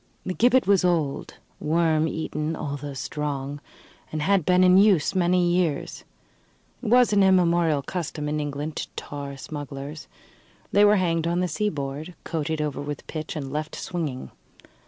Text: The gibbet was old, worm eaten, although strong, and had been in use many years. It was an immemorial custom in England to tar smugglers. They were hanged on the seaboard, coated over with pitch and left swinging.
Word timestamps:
The 0.25 0.33
gibbet 0.33 0.65
was 0.65 0.83
old, 0.83 1.35
worm 1.59 2.07
eaten, 2.07 2.55
although 2.55 2.95
strong, 2.95 3.61
and 4.11 4.23
had 4.23 4.47
been 4.47 4.63
in 4.63 4.79
use 4.79 5.13
many 5.13 5.51
years. 5.53 6.05
It 6.81 6.87
was 6.87 7.13
an 7.13 7.21
immemorial 7.21 7.83
custom 7.83 8.27
in 8.27 8.39
England 8.39 8.77
to 8.77 8.87
tar 8.95 9.37
smugglers. 9.37 10.07
They 10.71 10.83
were 10.83 10.95
hanged 10.95 11.27
on 11.27 11.39
the 11.39 11.47
seaboard, 11.47 12.15
coated 12.23 12.63
over 12.63 12.81
with 12.81 13.05
pitch 13.05 13.35
and 13.35 13.53
left 13.53 13.75
swinging. 13.75 14.31